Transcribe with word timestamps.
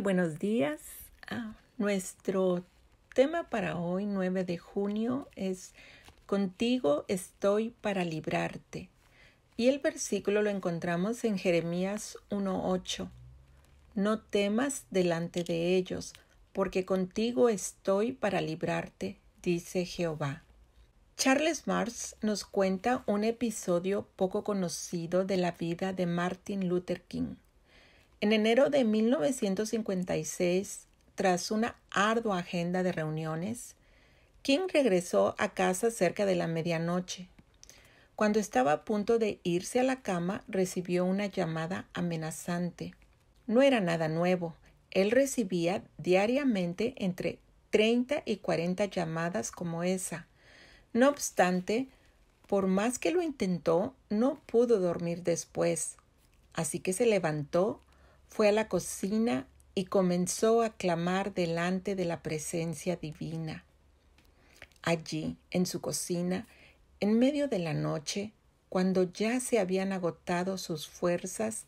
buenos 0.00 0.38
días. 0.38 0.80
Ah, 1.28 1.54
nuestro 1.76 2.64
tema 3.14 3.50
para 3.50 3.76
hoy, 3.76 4.06
9 4.06 4.44
de 4.44 4.56
junio, 4.56 5.28
es 5.36 5.74
Contigo 6.24 7.04
estoy 7.08 7.74
para 7.80 8.04
librarte. 8.04 8.88
Y 9.56 9.68
el 9.68 9.78
versículo 9.78 10.42
lo 10.42 10.48
encontramos 10.48 11.24
en 11.24 11.36
Jeremías 11.36 12.16
1.8. 12.30 13.10
No 13.94 14.20
temas 14.20 14.86
delante 14.90 15.44
de 15.44 15.76
ellos, 15.76 16.14
porque 16.52 16.86
contigo 16.86 17.50
estoy 17.50 18.12
para 18.12 18.40
librarte, 18.40 19.18
dice 19.42 19.84
Jehová. 19.84 20.44
Charles 21.18 21.66
Mars 21.66 22.16
nos 22.22 22.44
cuenta 22.44 23.04
un 23.06 23.24
episodio 23.24 24.06
poco 24.16 24.44
conocido 24.44 25.26
de 25.26 25.36
la 25.36 25.52
vida 25.52 25.92
de 25.92 26.06
Martin 26.06 26.68
Luther 26.68 27.02
King. 27.02 27.34
En 28.22 28.32
enero 28.32 28.68
de 28.68 28.84
1956, 28.84 30.80
tras 31.14 31.50
una 31.50 31.76
ardua 31.90 32.40
agenda 32.40 32.82
de 32.82 32.92
reuniones, 32.92 33.76
King 34.42 34.68
regresó 34.70 35.34
a 35.38 35.54
casa 35.54 35.90
cerca 35.90 36.26
de 36.26 36.34
la 36.34 36.46
medianoche. 36.46 37.28
Cuando 38.16 38.38
estaba 38.38 38.72
a 38.72 38.84
punto 38.84 39.18
de 39.18 39.40
irse 39.42 39.80
a 39.80 39.84
la 39.84 40.02
cama, 40.02 40.44
recibió 40.48 41.06
una 41.06 41.24
llamada 41.26 41.88
amenazante. 41.94 42.94
No 43.46 43.62
era 43.62 43.80
nada 43.80 44.08
nuevo. 44.08 44.54
Él 44.90 45.12
recibía 45.12 45.82
diariamente 45.96 46.92
entre 46.98 47.38
30 47.70 48.22
y 48.26 48.36
40 48.36 48.84
llamadas 48.84 49.50
como 49.50 49.82
esa. 49.82 50.26
No 50.92 51.08
obstante, 51.08 51.88
por 52.46 52.66
más 52.66 52.98
que 52.98 53.12
lo 53.12 53.22
intentó, 53.22 53.94
no 54.10 54.42
pudo 54.44 54.78
dormir 54.78 55.22
después. 55.22 55.96
Así 56.52 56.80
que 56.80 56.92
se 56.92 57.06
levantó, 57.06 57.80
fue 58.30 58.48
a 58.48 58.52
la 58.52 58.68
cocina 58.68 59.46
y 59.74 59.84
comenzó 59.84 60.62
a 60.62 60.70
clamar 60.70 61.34
delante 61.34 61.94
de 61.94 62.04
la 62.04 62.22
presencia 62.22 62.96
divina. 62.96 63.64
Allí, 64.82 65.36
en 65.50 65.66
su 65.66 65.80
cocina, 65.80 66.46
en 67.00 67.18
medio 67.18 67.48
de 67.48 67.58
la 67.58 67.74
noche, 67.74 68.32
cuando 68.68 69.02
ya 69.12 69.40
se 69.40 69.58
habían 69.58 69.92
agotado 69.92 70.56
sus 70.56 70.88
fuerzas, 70.88 71.64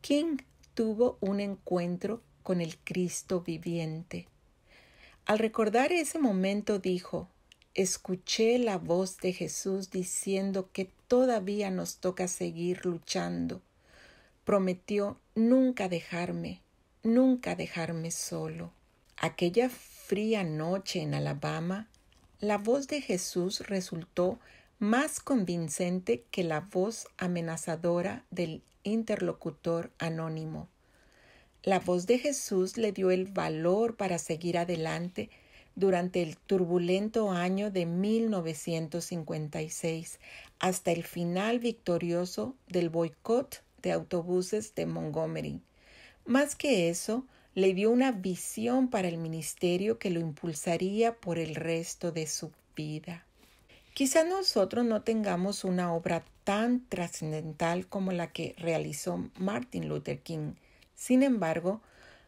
King 0.00 0.38
tuvo 0.74 1.18
un 1.20 1.40
encuentro 1.40 2.22
con 2.42 2.60
el 2.60 2.78
Cristo 2.78 3.40
viviente. 3.40 4.26
Al 5.26 5.38
recordar 5.38 5.92
ese 5.92 6.18
momento 6.18 6.78
dijo, 6.78 7.28
escuché 7.74 8.58
la 8.58 8.78
voz 8.78 9.18
de 9.18 9.32
Jesús 9.32 9.90
diciendo 9.90 10.70
que 10.72 10.90
todavía 11.08 11.70
nos 11.70 11.96
toca 11.96 12.28
seguir 12.28 12.86
luchando 12.86 13.60
prometió 14.46 15.18
nunca 15.36 15.88
dejarme, 15.88 16.62
nunca 17.02 17.54
dejarme 17.54 18.10
solo. 18.10 18.72
Aquella 19.18 19.68
fría 19.68 20.42
noche 20.42 21.02
en 21.02 21.14
Alabama, 21.14 21.88
la 22.40 22.58
voz 22.58 22.88
de 22.88 23.00
Jesús 23.02 23.60
resultó 23.68 24.40
más 24.78 25.20
convincente 25.20 26.24
que 26.30 26.42
la 26.42 26.60
voz 26.60 27.06
amenazadora 27.18 28.24
del 28.30 28.62
interlocutor 28.82 29.92
anónimo. 29.98 30.70
La 31.62 31.80
voz 31.80 32.06
de 32.06 32.18
Jesús 32.18 32.78
le 32.78 32.92
dio 32.92 33.10
el 33.10 33.26
valor 33.26 33.96
para 33.96 34.18
seguir 34.18 34.56
adelante 34.56 35.28
durante 35.74 36.22
el 36.22 36.38
turbulento 36.38 37.30
año 37.30 37.70
de 37.70 37.84
1956 37.84 40.18
hasta 40.60 40.92
el 40.92 41.04
final 41.04 41.58
victorioso 41.58 42.56
del 42.68 42.88
boicot 42.88 43.65
de 43.82 43.92
autobuses 43.92 44.74
de 44.74 44.86
Montgomery. 44.86 45.60
Más 46.24 46.56
que 46.56 46.88
eso, 46.88 47.26
le 47.54 47.72
dio 47.72 47.90
una 47.90 48.12
visión 48.12 48.88
para 48.88 49.08
el 49.08 49.16
ministerio 49.16 49.98
que 49.98 50.10
lo 50.10 50.20
impulsaría 50.20 51.14
por 51.14 51.38
el 51.38 51.54
resto 51.54 52.12
de 52.12 52.26
su 52.26 52.52
vida. 52.74 53.24
Quizá 53.94 54.24
nosotros 54.24 54.84
no 54.84 55.02
tengamos 55.02 55.64
una 55.64 55.94
obra 55.94 56.22
tan 56.44 56.86
trascendental 56.86 57.86
como 57.86 58.12
la 58.12 58.30
que 58.30 58.54
realizó 58.58 59.30
Martin 59.38 59.88
Luther 59.88 60.20
King. 60.20 60.52
Sin 60.94 61.22
embargo, 61.22 61.80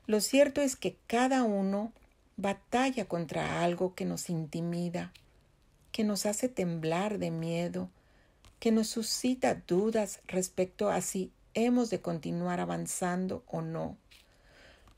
lo 0.06 0.23
cierto 0.23 0.62
es 0.62 0.77
que 0.77 0.97
cada 1.06 1.43
uno 1.43 1.93
batalla 2.39 3.05
contra 3.05 3.62
algo 3.62 3.94
que 3.94 4.06
nos 4.06 4.31
intimida, 4.31 5.12
que 5.93 6.05
nos 6.05 6.25
hace 6.25 6.49
temblar 6.49 7.19
de 7.19 7.31
miedo, 7.31 7.91
que 8.61 8.73
nos 8.73 8.89
suscita 8.89 9.62
dudas 9.67 10.21
respecto 10.27 10.89
a 10.89 11.03
si 11.03 11.33
hemos 11.67 11.91
de 11.91 12.01
continuar 12.01 12.61
avanzando 12.61 13.43
o 13.47 13.61
no. 13.63 13.97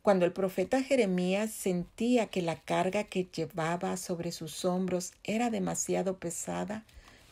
Cuando 0.02 0.24
el 0.24 0.32
profeta 0.32 0.82
Jeremías 0.82 1.50
sentía 1.50 2.26
que 2.26 2.40
la 2.40 2.56
carga 2.56 3.04
que 3.04 3.24
llevaba 3.24 3.96
sobre 3.96 4.32
sus 4.32 4.64
hombros 4.64 5.12
era 5.24 5.50
demasiado 5.50 6.18
pesada, 6.18 6.84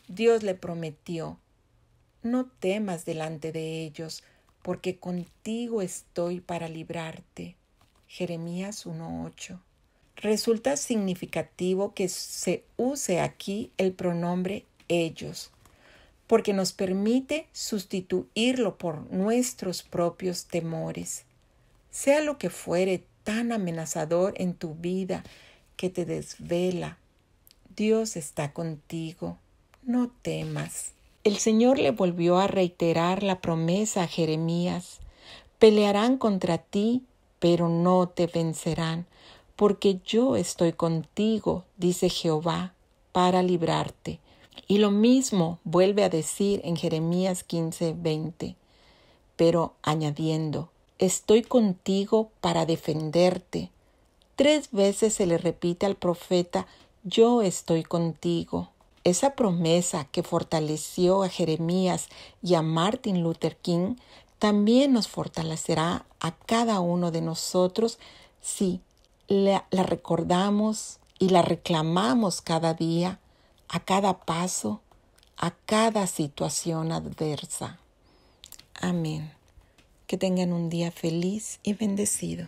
Dios 0.07 0.43
le 0.43 0.53
prometió, 0.53 1.39
no 2.21 2.45
temas 2.45 3.05
delante 3.05 3.51
de 3.51 3.83
ellos, 3.83 4.23
porque 4.61 4.97
contigo 4.97 5.81
estoy 5.81 6.41
para 6.41 6.67
librarte. 6.67 7.55
Jeremías 8.07 8.85
1.8. 8.85 9.59
Resulta 10.15 10.75
significativo 10.75 11.93
que 11.93 12.09
se 12.09 12.65
use 12.75 13.21
aquí 13.21 13.71
el 13.77 13.93
pronombre 13.93 14.65
ellos, 14.89 15.51
porque 16.29 16.53
nos 16.53 16.73
permite 16.73 17.47
sustituirlo 17.53 18.77
por 18.77 19.11
nuestros 19.11 19.81
propios 19.81 20.45
temores. 20.45 21.23
Sea 21.89 22.21
lo 22.21 22.37
que 22.37 22.51
fuere 22.51 23.03
tan 23.23 23.51
amenazador 23.51 24.35
en 24.37 24.53
tu 24.53 24.75
vida 24.75 25.23
que 25.75 25.89
te 25.89 26.05
desvela, 26.05 26.99
Dios 27.75 28.15
está 28.15 28.53
contigo, 28.53 29.39
no 29.81 30.11
temas. 30.21 30.91
El 31.23 31.37
Señor 31.37 31.79
le 31.79 31.89
volvió 31.89 32.37
a 32.37 32.45
reiterar 32.45 33.23
la 33.23 33.41
promesa 33.41 34.03
a 34.03 34.07
Jeremías, 34.07 34.99
pelearán 35.57 36.19
contra 36.19 36.59
ti, 36.59 37.05
pero 37.39 37.69
no 37.69 38.07
te 38.07 38.27
vencerán, 38.27 39.07
porque 39.55 39.99
yo 40.05 40.35
estoy 40.35 40.73
contigo, 40.73 41.65
dice 41.77 42.07
Jehová, 42.07 42.75
para 43.13 43.41
librarte. 43.41 44.19
Y 44.67 44.77
lo 44.77 44.91
mismo 44.91 45.59
vuelve 45.63 46.03
a 46.03 46.09
decir 46.09 46.61
en 46.63 46.75
Jeremías 46.75 47.43
15, 47.43 47.95
20, 47.97 48.55
pero 49.35 49.73
añadiendo, 49.81 50.69
estoy 50.99 51.43
contigo 51.43 52.29
para 52.41 52.65
defenderte. 52.65 53.71
Tres 54.35 54.69
veces 54.71 55.13
se 55.13 55.25
le 55.25 55.37
repite 55.37 55.85
al 55.85 55.95
profeta, 55.95 56.67
yo 57.03 57.41
estoy 57.41 57.83
contigo. 57.83 58.69
Esa 59.03 59.35
promesa 59.35 60.05
que 60.11 60.23
fortaleció 60.23 61.23
a 61.23 61.29
Jeremías 61.29 62.09
y 62.43 62.55
a 62.55 62.61
Martin 62.61 63.23
Luther 63.23 63.55
King 63.57 63.95
también 64.37 64.93
nos 64.93 65.07
fortalecerá 65.07 66.05
a 66.19 66.31
cada 66.31 66.79
uno 66.79 67.11
de 67.11 67.21
nosotros 67.21 67.97
si 68.41 68.81
la, 69.27 69.65
la 69.71 69.83
recordamos 69.83 70.99
y 71.17 71.29
la 71.29 71.41
reclamamos 71.41 72.41
cada 72.41 72.73
día 72.73 73.19
a 73.69 73.79
cada 73.79 74.19
paso, 74.19 74.81
a 75.37 75.51
cada 75.51 76.07
situación 76.07 76.91
adversa. 76.91 77.79
Amén. 78.73 79.31
Que 80.07 80.17
tengan 80.17 80.53
un 80.53 80.69
día 80.69 80.91
feliz 80.91 81.59
y 81.61 81.73
bendecido. 81.73 82.47